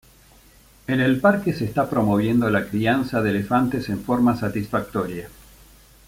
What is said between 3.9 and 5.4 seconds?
forma satisfactoria.